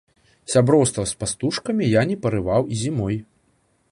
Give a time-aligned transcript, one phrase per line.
[0.53, 3.21] Сяброўства з пастушкамі я не парываў і зімой.